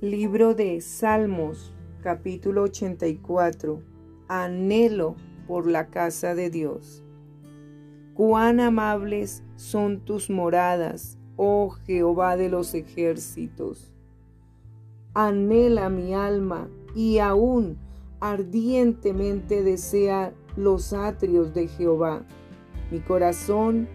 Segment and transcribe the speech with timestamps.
[0.00, 3.82] Libro de Salmos, capítulo 84.
[4.28, 5.16] Anhelo
[5.48, 7.02] por la casa de Dios.
[8.14, 13.92] Cuán amables son tus moradas, oh Jehová de los ejércitos.
[15.14, 17.76] Anhela mi alma y aún
[18.20, 22.24] ardientemente desea los atrios de Jehová.
[22.92, 23.88] Mi corazón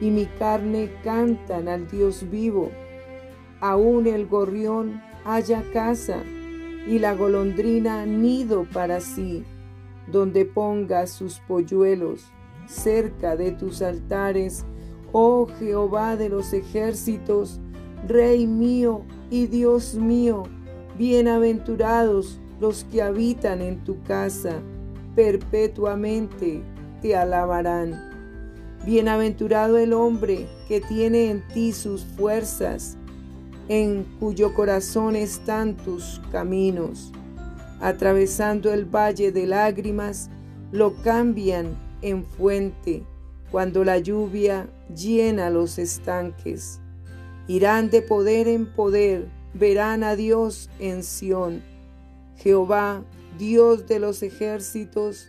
[0.00, 2.70] y mi carne cantan al Dios vivo.
[3.60, 6.22] Aún el gorrión haya casa
[6.86, 9.44] y la golondrina nido para sí,
[10.10, 12.32] donde ponga sus polluelos
[12.66, 14.64] cerca de tus altares,
[15.12, 17.60] oh Jehová de los ejércitos,
[18.06, 20.44] Rey mío y Dios mío,
[20.96, 24.62] bienaventurados los que habitan en tu casa,
[25.14, 26.62] perpetuamente
[27.02, 28.08] te alabarán.
[28.86, 32.96] Bienaventurado el hombre que tiene en ti sus fuerzas,
[33.68, 37.12] en cuyo corazón están tus caminos.
[37.80, 40.30] Atravesando el valle de lágrimas,
[40.72, 43.04] lo cambian en fuente
[43.50, 46.80] cuando la lluvia llena los estanques.
[47.46, 51.62] Irán de poder en poder, verán a Dios en Sión.
[52.36, 53.04] Jehová,
[53.38, 55.28] Dios de los ejércitos,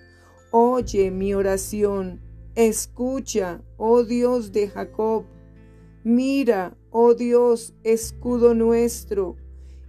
[0.52, 2.20] oye mi oración.
[2.56, 5.24] Escucha, oh Dios de Jacob.
[6.06, 9.36] Mira, oh Dios, escudo nuestro,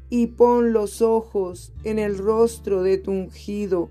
[0.09, 3.91] y pon los ojos en el rostro de tu ungido,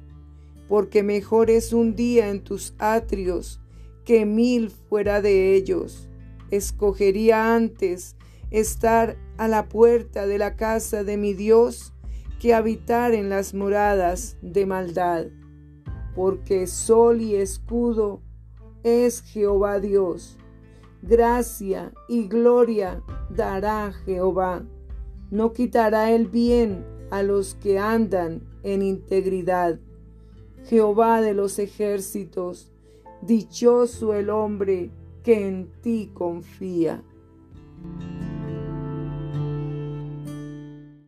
[0.68, 3.62] porque mejor es un día en tus atrios
[4.04, 6.10] que mil fuera de ellos.
[6.52, 8.18] Escogería antes
[8.52, 11.94] estar a la puerta de la casa de mi Dios
[12.42, 15.28] que habitar en las moradas de maldad,
[16.16, 18.22] porque sol y escudo
[18.84, 20.39] es Jehová Dios
[21.02, 24.64] gracia y gloria dará Jehová.
[25.32, 29.80] No quitará el bien a los que andan en integridad.
[30.66, 32.72] Jehová de los ejércitos,
[33.22, 34.92] dichoso el hombre
[35.24, 37.04] que en ti confía.